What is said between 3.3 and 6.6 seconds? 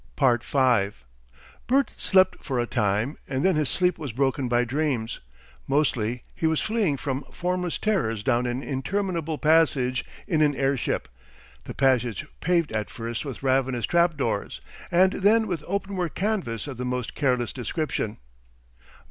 then his sleep was broken by dreams. Mostly he was